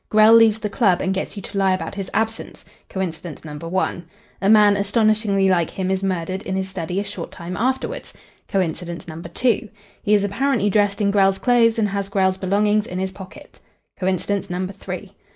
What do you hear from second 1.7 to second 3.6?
about his absence. Coincidence